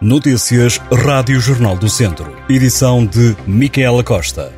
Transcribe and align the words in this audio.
Notícias 0.00 0.78
Rádio 0.92 1.38
Jornal 1.38 1.76
do 1.76 1.88
Centro. 1.88 2.36
Edição 2.48 3.06
de 3.06 3.36
Micaela 3.46 4.02
Costa. 4.02 4.52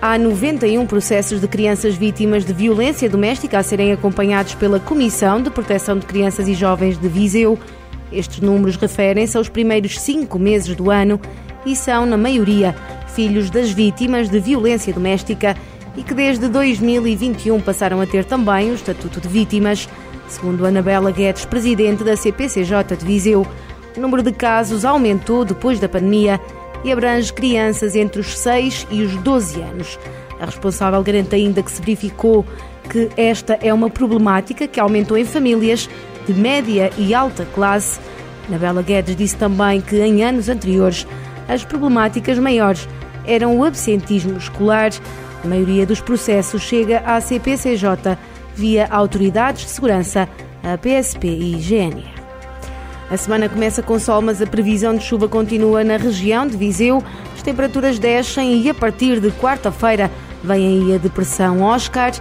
Há 0.00 0.18
91 0.18 0.86
processos 0.86 1.40
de 1.40 1.48
crianças 1.48 1.96
vítimas 1.96 2.44
de 2.44 2.52
violência 2.52 3.08
doméstica 3.08 3.58
a 3.58 3.62
serem 3.62 3.92
acompanhados 3.92 4.54
pela 4.54 4.78
Comissão 4.78 5.42
de 5.42 5.50
Proteção 5.50 5.98
de 5.98 6.04
Crianças 6.04 6.46
e 6.48 6.54
Jovens 6.54 6.98
de 6.98 7.08
Viseu. 7.08 7.58
Estes 8.12 8.40
números 8.40 8.76
referem-se 8.76 9.38
aos 9.38 9.48
primeiros 9.48 9.98
cinco 9.98 10.38
meses 10.38 10.76
do 10.76 10.90
ano 10.90 11.18
e 11.64 11.74
são, 11.74 12.04
na 12.04 12.18
maioria, 12.18 12.76
filhos 13.14 13.48
das 13.48 13.70
vítimas 13.70 14.28
de 14.28 14.38
violência 14.38 14.92
doméstica 14.92 15.56
e 15.98 16.02
que 16.04 16.14
desde 16.14 16.46
2021 16.46 17.60
passaram 17.60 18.00
a 18.00 18.06
ter 18.06 18.24
também 18.24 18.70
o 18.70 18.74
Estatuto 18.74 19.20
de 19.20 19.26
Vítimas. 19.26 19.88
Segundo 20.28 20.64
Anabela 20.64 21.10
Guedes, 21.10 21.44
presidente 21.44 22.04
da 22.04 22.16
CPCJ 22.16 22.96
de 22.96 23.04
Viseu, 23.04 23.44
o 23.96 24.00
número 24.00 24.22
de 24.22 24.30
casos 24.30 24.84
aumentou 24.84 25.44
depois 25.44 25.80
da 25.80 25.88
pandemia 25.88 26.40
e 26.84 26.92
abrange 26.92 27.32
crianças 27.32 27.96
entre 27.96 28.20
os 28.20 28.38
6 28.38 28.86
e 28.92 29.02
os 29.02 29.16
12 29.16 29.60
anos. 29.60 29.98
A 30.40 30.44
responsável 30.46 31.02
garante 31.02 31.34
ainda 31.34 31.64
que 31.64 31.72
se 31.72 31.80
verificou 31.82 32.46
que 32.88 33.10
esta 33.16 33.58
é 33.60 33.74
uma 33.74 33.90
problemática 33.90 34.68
que 34.68 34.78
aumentou 34.78 35.18
em 35.18 35.24
famílias 35.24 35.90
de 36.28 36.32
média 36.32 36.92
e 36.96 37.12
alta 37.12 37.44
classe. 37.56 37.98
Anabela 38.46 38.82
Guedes 38.82 39.16
disse 39.16 39.36
também 39.36 39.80
que 39.80 39.96
em 40.00 40.22
anos 40.22 40.48
anteriores 40.48 41.04
as 41.48 41.64
problemáticas 41.64 42.38
maiores 42.38 42.88
eram 43.26 43.58
o 43.58 43.64
absentismo 43.64 44.38
escolar, 44.38 44.92
a 45.42 45.46
maioria 45.46 45.86
dos 45.86 46.00
processos 46.00 46.62
chega 46.62 46.98
à 47.00 47.20
CPCJ 47.20 48.18
via 48.54 48.88
autoridades 48.90 49.64
de 49.64 49.70
segurança, 49.70 50.28
a 50.62 50.76
PSP 50.76 51.28
e 51.28 51.56
GNR. 51.60 52.18
A 53.10 53.16
semana 53.16 53.48
começa 53.48 53.82
com 53.82 53.98
sol, 53.98 54.20
mas 54.20 54.42
a 54.42 54.46
previsão 54.46 54.94
de 54.94 55.02
chuva 55.02 55.28
continua 55.28 55.82
na 55.82 55.96
região 55.96 56.46
de 56.46 56.56
Viseu. 56.56 57.02
As 57.34 57.42
temperaturas 57.42 57.98
descem 57.98 58.60
e 58.60 58.68
a 58.68 58.74
partir 58.74 59.18
de 59.20 59.30
quarta-feira 59.30 60.10
vem 60.44 60.66
aí 60.66 60.94
a 60.94 60.98
depressão 60.98 61.62
Oscar. 61.62 62.12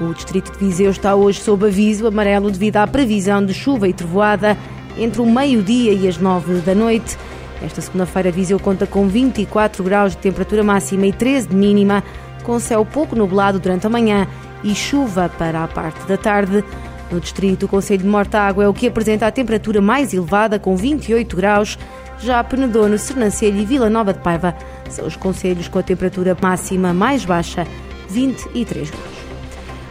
O 0.00 0.12
distrito 0.12 0.52
de 0.52 0.58
Viseu 0.58 0.90
está 0.90 1.14
hoje 1.14 1.40
sob 1.40 1.66
aviso 1.66 2.06
amarelo 2.06 2.50
devido 2.50 2.76
à 2.76 2.86
previsão 2.86 3.44
de 3.44 3.54
chuva 3.54 3.88
e 3.88 3.92
trovoada 3.92 4.58
entre 4.98 5.22
o 5.22 5.26
meio-dia 5.26 5.92
e 5.92 6.06
as 6.06 6.18
nove 6.18 6.60
da 6.60 6.74
noite. 6.74 7.16
Esta 7.62 7.80
segunda-feira, 7.80 8.30
Viseu 8.30 8.58
conta 8.58 8.86
com 8.86 9.08
24 9.08 9.82
graus 9.82 10.12
de 10.12 10.18
temperatura 10.18 10.62
máxima 10.62 11.06
e 11.06 11.12
13 11.12 11.48
de 11.48 11.56
mínima 11.56 12.04
com 12.44 12.60
céu 12.60 12.84
pouco 12.84 13.16
nublado 13.16 13.58
durante 13.58 13.86
a 13.86 13.90
manhã 13.90 14.28
e 14.62 14.74
chuva 14.74 15.28
para 15.36 15.64
a 15.64 15.68
parte 15.68 16.06
da 16.06 16.16
tarde. 16.16 16.62
No 17.10 17.20
distrito, 17.20 17.66
o 17.66 17.68
Conselho 17.68 18.02
de 18.02 18.08
Mortágua 18.08 18.64
é 18.64 18.68
o 18.68 18.74
que 18.74 18.86
apresenta 18.86 19.26
a 19.26 19.32
temperatura 19.32 19.80
mais 19.80 20.14
elevada, 20.14 20.58
com 20.58 20.76
28 20.76 21.36
graus. 21.36 21.78
Já 22.18 22.42
Penedono, 22.44 22.96
Sernancelho 22.96 23.58
e 23.58 23.64
Vila 23.64 23.90
Nova 23.90 24.12
de 24.12 24.20
Paiva 24.20 24.54
são 24.88 25.06
os 25.06 25.16
conselhos 25.16 25.68
com 25.68 25.78
a 25.78 25.82
temperatura 25.82 26.36
máxima 26.40 26.94
mais 26.94 27.24
baixa, 27.24 27.66
23 28.08 28.90
graus. 28.90 29.04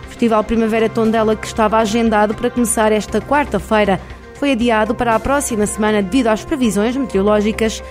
O 0.05 0.09
Festival 0.09 0.43
Primavera 0.43 0.87
Tondela, 0.87 1.35
que 1.35 1.45
estava 1.45 1.77
agendado 1.77 2.33
para 2.33 2.49
começar 2.49 2.91
esta 2.91 3.19
quarta-feira, 3.19 3.99
foi 4.35 4.53
adiado 4.53 4.95
para 4.95 5.15
a 5.15 5.19
próxima 5.19 5.65
semana 5.65 6.01
devido 6.01 6.27
às 6.27 6.43
previsões 6.43 6.95
meteorológicas. 6.95 7.83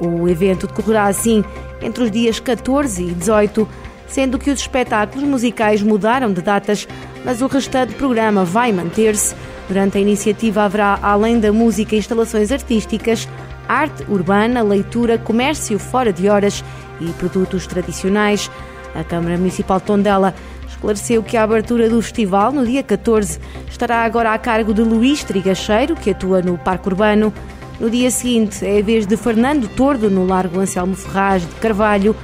O 0.00 0.28
evento 0.28 0.66
decorrerá 0.66 1.04
assim 1.04 1.44
entre 1.80 2.04
os 2.04 2.10
dias 2.10 2.40
14 2.40 3.02
e 3.02 3.14
18 3.14 3.68
sendo 4.06 4.38
que 4.38 4.50
os 4.50 4.60
espetáculos 4.60 5.26
musicais 5.26 5.82
mudaram 5.82 6.32
de 6.32 6.40
datas, 6.40 6.86
mas 7.24 7.42
o 7.42 7.46
restante 7.46 7.94
programa 7.94 8.44
vai 8.44 8.72
manter-se. 8.72 9.34
Durante 9.68 9.98
a 9.98 10.00
iniciativa 10.00 10.62
haverá, 10.62 10.98
além 11.02 11.40
da 11.40 11.52
música, 11.52 11.96
instalações 11.96 12.52
artísticas, 12.52 13.28
arte 13.68 14.04
urbana, 14.08 14.62
leitura, 14.62 15.18
comércio 15.18 15.78
fora 15.78 16.12
de 16.12 16.28
horas 16.28 16.62
e 17.00 17.06
produtos 17.12 17.66
tradicionais. 17.66 18.50
A 18.94 19.02
Câmara 19.02 19.38
Municipal 19.38 19.80
de 19.80 19.86
Tondela 19.86 20.34
esclareceu 20.68 21.22
que 21.22 21.36
a 21.36 21.42
abertura 21.42 21.88
do 21.88 22.00
festival, 22.02 22.52
no 22.52 22.64
dia 22.64 22.82
14, 22.82 23.40
estará 23.68 24.04
agora 24.04 24.32
a 24.32 24.38
cargo 24.38 24.74
de 24.74 24.82
Luís 24.82 25.24
Trigacheiro, 25.24 25.96
que 25.96 26.10
atua 26.10 26.42
no 26.42 26.58
Parque 26.58 26.88
Urbano. 26.88 27.32
No 27.80 27.90
dia 27.90 28.10
seguinte, 28.10 28.64
é 28.64 28.78
a 28.78 28.82
vez 28.82 29.06
de 29.06 29.16
Fernando 29.16 29.68
Tordo, 29.68 30.08
no 30.08 30.26
Largo 30.26 30.60
Anselmo 30.60 30.94
Ferraz 30.94 31.42
de 31.42 31.54
Carvalho 31.56 32.14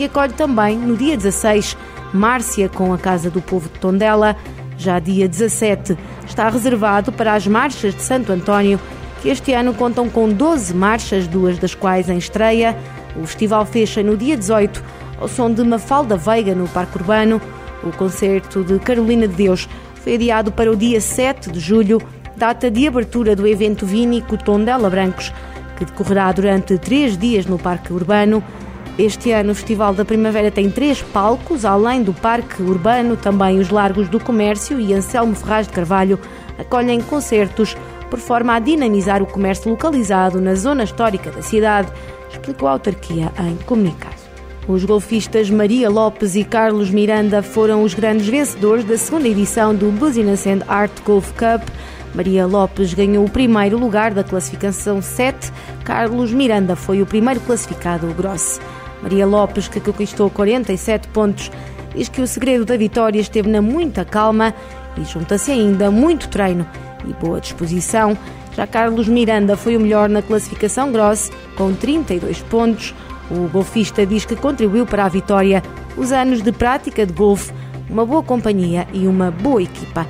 que 0.00 0.04
acolhe 0.06 0.32
também, 0.32 0.78
no 0.78 0.96
dia 0.96 1.14
16, 1.14 1.76
Márcia 2.14 2.70
com 2.70 2.90
a 2.94 2.96
Casa 2.96 3.28
do 3.28 3.42
Povo 3.42 3.68
de 3.68 3.78
Tondela. 3.78 4.34
Já 4.78 4.98
dia 4.98 5.28
17 5.28 5.94
está 6.26 6.48
reservado 6.48 7.12
para 7.12 7.34
as 7.34 7.46
marchas 7.46 7.94
de 7.94 8.00
Santo 8.00 8.32
António, 8.32 8.80
que 9.20 9.28
este 9.28 9.52
ano 9.52 9.74
contam 9.74 10.08
com 10.08 10.30
12 10.30 10.72
marchas, 10.72 11.26
duas 11.26 11.58
das 11.58 11.74
quais 11.74 12.08
em 12.08 12.16
estreia. 12.16 12.74
O 13.14 13.26
festival 13.26 13.66
fecha 13.66 14.02
no 14.02 14.16
dia 14.16 14.38
18, 14.38 14.82
ao 15.20 15.28
som 15.28 15.52
de 15.52 15.62
Mafalda 15.62 16.16
Veiga 16.16 16.54
no 16.54 16.66
Parque 16.66 16.96
Urbano. 16.96 17.38
O 17.84 17.92
concerto 17.92 18.64
de 18.64 18.78
Carolina 18.78 19.28
de 19.28 19.34
Deus 19.34 19.68
foi 19.96 20.14
adiado 20.14 20.50
para 20.50 20.72
o 20.72 20.76
dia 20.76 21.02
7 21.02 21.50
de 21.50 21.60
julho, 21.60 22.00
data 22.38 22.70
de 22.70 22.88
abertura 22.88 23.36
do 23.36 23.46
evento 23.46 23.84
vínico 23.84 24.38
Tondela 24.38 24.88
Brancos, 24.88 25.30
que 25.76 25.84
decorrerá 25.84 26.32
durante 26.32 26.78
três 26.78 27.18
dias 27.18 27.44
no 27.44 27.58
Parque 27.58 27.92
Urbano. 27.92 28.42
Este 29.00 29.32
ano 29.32 29.52
o 29.52 29.54
Festival 29.54 29.94
da 29.94 30.04
Primavera 30.04 30.50
tem 30.50 30.70
três 30.70 31.00
palcos, 31.00 31.64
além 31.64 32.02
do 32.02 32.12
Parque 32.12 32.62
Urbano, 32.62 33.16
também 33.16 33.58
os 33.58 33.70
Largos 33.70 34.10
do 34.10 34.20
Comércio 34.20 34.78
e 34.78 34.92
Anselmo 34.92 35.34
Ferraz 35.34 35.66
de 35.66 35.72
Carvalho 35.72 36.20
acolhem 36.58 37.00
concertos 37.00 37.74
por 38.10 38.18
forma 38.18 38.54
a 38.54 38.58
dinamizar 38.58 39.22
o 39.22 39.26
comércio 39.26 39.70
localizado 39.70 40.38
na 40.38 40.54
zona 40.54 40.84
histórica 40.84 41.30
da 41.30 41.40
cidade, 41.40 41.90
explicou 42.30 42.68
a 42.68 42.72
autarquia 42.72 43.32
em 43.38 43.56
comunicado. 43.64 44.20
Os 44.68 44.84
golfistas 44.84 45.48
Maria 45.48 45.88
Lopes 45.88 46.36
e 46.36 46.44
Carlos 46.44 46.90
Miranda 46.90 47.42
foram 47.42 47.82
os 47.82 47.94
grandes 47.94 48.26
vencedores 48.26 48.84
da 48.84 48.98
segunda 48.98 49.26
edição 49.26 49.74
do 49.74 49.90
Business 49.92 50.46
and 50.46 50.60
Art 50.68 50.92
Golf 51.06 51.32
Cup. 51.32 51.66
Maria 52.14 52.46
Lopes 52.46 52.92
ganhou 52.92 53.24
o 53.24 53.30
primeiro 53.30 53.78
lugar 53.78 54.12
da 54.12 54.22
classificação 54.22 55.00
7, 55.00 55.50
Carlos 55.84 56.34
Miranda 56.34 56.76
foi 56.76 57.00
o 57.00 57.06
primeiro 57.06 57.40
classificado 57.40 58.06
grosso. 58.08 58.60
Maria 59.02 59.26
Lopes, 59.26 59.68
que 59.68 59.80
conquistou 59.80 60.30
47 60.30 61.08
pontos, 61.08 61.50
diz 61.94 62.08
que 62.08 62.20
o 62.20 62.26
segredo 62.26 62.64
da 62.64 62.76
vitória 62.76 63.20
esteve 63.20 63.48
na 63.48 63.62
muita 63.62 64.04
calma 64.04 64.54
e 64.96 65.04
junta-se 65.04 65.50
ainda 65.50 65.90
muito 65.90 66.28
treino 66.28 66.66
e 67.06 67.12
boa 67.14 67.40
disposição. 67.40 68.16
Já 68.56 68.66
Carlos 68.66 69.08
Miranda 69.08 69.56
foi 69.56 69.76
o 69.76 69.80
melhor 69.80 70.08
na 70.08 70.22
classificação 70.22 70.90
gross, 70.92 71.30
com 71.56 71.72
32 71.72 72.40
pontos. 72.42 72.94
O 73.30 73.48
golfista 73.48 74.04
diz 74.04 74.24
que 74.24 74.34
contribuiu 74.34 74.84
para 74.84 75.04
a 75.04 75.08
vitória 75.08 75.62
os 75.96 76.12
anos 76.12 76.42
de 76.42 76.52
prática 76.52 77.06
de 77.06 77.12
golfe, 77.12 77.52
uma 77.88 78.04
boa 78.04 78.22
companhia 78.22 78.86
e 78.92 79.06
uma 79.06 79.30
boa 79.30 79.62
equipa. 79.62 80.06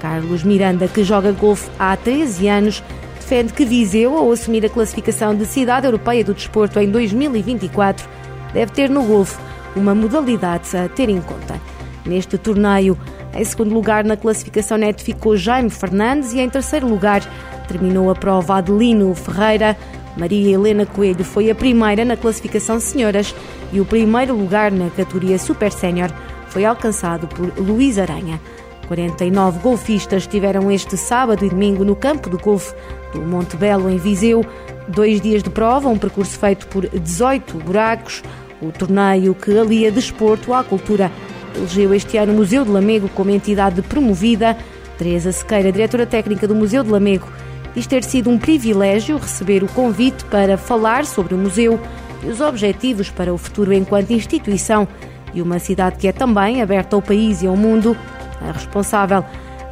Carlos 0.00 0.42
Miranda, 0.42 0.86
que 0.86 1.02
joga 1.02 1.32
golfe 1.32 1.70
há 1.78 1.96
13 1.96 2.48
anos, 2.48 2.82
defende 3.14 3.52
que 3.52 3.64
Viseu, 3.64 4.16
ao 4.16 4.30
assumir 4.30 4.66
a 4.66 4.68
classificação 4.68 5.34
de 5.34 5.46
Cidade 5.46 5.86
Europeia 5.86 6.22
do 6.22 6.34
Desporto 6.34 6.78
em 6.78 6.90
2024, 6.90 8.06
deve 8.54 8.72
ter 8.72 8.88
no 8.88 9.02
golfe 9.02 9.38
uma 9.76 9.94
modalidade 9.94 10.74
a 10.76 10.88
ter 10.88 11.10
em 11.10 11.20
conta. 11.20 11.60
Neste 12.06 12.38
torneio, 12.38 12.96
em 13.34 13.44
segundo 13.44 13.74
lugar 13.74 14.04
na 14.04 14.16
classificação 14.16 14.78
net 14.78 15.02
ficou 15.02 15.36
Jaime 15.36 15.70
Fernandes 15.70 16.32
e 16.32 16.40
em 16.40 16.48
terceiro 16.48 16.88
lugar 16.88 17.22
terminou 17.66 18.10
a 18.10 18.14
prova 18.14 18.56
Adelino 18.56 19.14
Ferreira. 19.14 19.76
Maria 20.16 20.54
Helena 20.54 20.86
Coelho 20.86 21.24
foi 21.24 21.50
a 21.50 21.54
primeira 21.54 22.04
na 22.04 22.16
classificação 22.16 22.78
senhoras 22.78 23.34
e 23.72 23.80
o 23.80 23.84
primeiro 23.84 24.34
lugar 24.34 24.70
na 24.70 24.88
categoria 24.90 25.38
Super 25.38 25.72
Sénior 25.72 26.10
foi 26.48 26.64
alcançado 26.64 27.26
por 27.26 27.52
Luís 27.58 27.98
Aranha. 27.98 28.40
49 28.86 29.58
golfistas 29.60 30.22
estiveram 30.22 30.70
este 30.70 30.96
sábado 30.96 31.44
e 31.44 31.48
domingo 31.48 31.84
no 31.84 31.96
campo 31.96 32.30
de 32.30 32.36
golfe 32.36 32.74
do 33.12 33.20
Monte 33.22 33.56
Belo, 33.56 33.90
em 33.90 33.96
Viseu. 33.96 34.44
Dois 34.86 35.20
dias 35.20 35.42
de 35.42 35.50
prova, 35.50 35.88
um 35.88 35.98
percurso 35.98 36.38
feito 36.38 36.66
por 36.68 36.86
18 36.86 37.56
buracos. 37.58 38.22
O 38.64 38.72
torneio 38.72 39.34
que 39.34 39.56
alia 39.58 39.92
desporto 39.92 40.54
à 40.54 40.64
cultura 40.64 41.12
elegeu 41.54 41.92
este 41.92 42.16
ano 42.16 42.32
o 42.32 42.36
Museu 42.36 42.64
de 42.64 42.70
Lamego 42.70 43.10
como 43.10 43.30
entidade 43.30 43.82
promovida. 43.82 44.56
Teresa 44.96 45.32
Sequeira, 45.32 45.70
diretora 45.70 46.06
técnica 46.06 46.48
do 46.48 46.54
Museu 46.54 46.82
de 46.82 46.90
Lamego, 46.90 47.28
diz 47.74 47.86
ter 47.86 48.02
sido 48.02 48.30
um 48.30 48.38
privilégio 48.38 49.18
receber 49.18 49.62
o 49.62 49.68
convite 49.68 50.24
para 50.26 50.56
falar 50.56 51.04
sobre 51.04 51.34
o 51.34 51.38
museu 51.38 51.78
e 52.22 52.28
os 52.28 52.40
objetivos 52.40 53.10
para 53.10 53.34
o 53.34 53.36
futuro 53.36 53.70
enquanto 53.72 54.12
instituição 54.12 54.88
e 55.34 55.42
uma 55.42 55.58
cidade 55.58 55.96
que 55.98 56.08
é 56.08 56.12
também 56.12 56.62
aberta 56.62 56.96
ao 56.96 57.02
país 57.02 57.42
e 57.42 57.46
ao 57.46 57.56
mundo. 57.56 57.94
A 58.40 58.50
responsável 58.50 59.22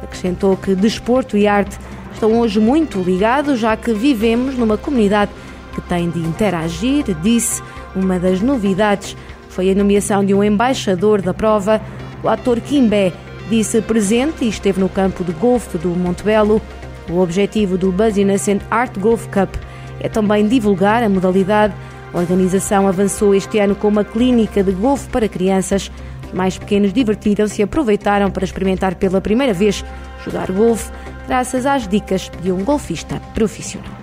acrescentou 0.03 0.55
que 0.55 0.75
desporto 0.75 1.35
e 1.35 1.47
arte 1.47 1.79
estão 2.13 2.39
hoje 2.39 2.59
muito 2.59 3.01
ligados, 3.01 3.59
já 3.59 3.75
que 3.75 3.91
vivemos 3.91 4.55
numa 4.55 4.77
comunidade 4.77 5.31
que 5.73 5.81
tem 5.81 6.11
de 6.11 6.19
interagir, 6.19 7.05
disse 7.23 7.63
uma 7.95 8.19
das 8.19 8.41
novidades 8.41 9.15
foi 9.49 9.69
a 9.71 9.75
nomeação 9.75 10.25
de 10.25 10.33
um 10.33 10.43
embaixador 10.43 11.21
da 11.21 11.33
prova. 11.33 11.79
O 12.23 12.27
ator 12.27 12.59
Kimbé 12.59 13.13
disse 13.49 13.81
presente 13.81 14.45
e 14.45 14.49
esteve 14.49 14.79
no 14.79 14.89
campo 14.89 15.23
de 15.23 15.31
golfe 15.33 15.77
do 15.77 15.89
Montebello. 15.89 16.61
O 17.09 17.19
objetivo 17.19 17.77
do 17.77 17.91
Buzz 17.91 18.17
Innocent 18.17 18.61
Art 18.71 18.97
Golf 18.97 19.27
Cup 19.27 19.53
é 19.99 20.09
também 20.09 20.47
divulgar 20.47 21.03
a 21.03 21.09
modalidade. 21.09 21.73
A 22.13 22.17
organização 22.17 22.87
avançou 22.87 23.35
este 23.35 23.59
ano 23.59 23.75
com 23.75 23.87
uma 23.87 24.03
clínica 24.03 24.63
de 24.63 24.71
golfe 24.71 25.07
para 25.09 25.27
crianças. 25.27 25.91
Os 26.25 26.33
mais 26.33 26.57
pequenos 26.57 26.91
divertiram-se 26.91 27.61
e 27.61 27.63
aproveitaram 27.63 28.31
para 28.31 28.45
experimentar 28.45 28.95
pela 28.95 29.21
primeira 29.21 29.53
vez 29.53 29.83
jogar 30.25 30.51
golfe, 30.51 30.91
graças 31.27 31.65
às 31.65 31.87
dicas 31.87 32.31
de 32.41 32.51
um 32.51 32.63
golfista 32.63 33.21
profissional. 33.33 34.02